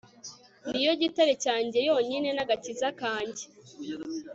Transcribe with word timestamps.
Ni 0.69 0.79
yo 0.87 0.93
gitare 1.01 1.33
cyanjye 1.43 1.77
yonyine 1.89 2.29
n 2.33 2.39
agakiza 2.43 2.87
kanjye 2.99 3.43